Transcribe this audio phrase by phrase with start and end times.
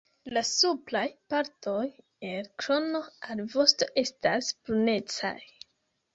[0.35, 1.03] La supraj
[1.33, 1.83] partoj
[2.31, 3.03] el krono
[3.35, 5.37] al vosto estas brunecaj.